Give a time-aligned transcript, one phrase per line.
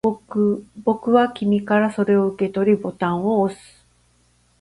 [0.83, 3.85] 僕は君からそれを受け取り、ボタンを押す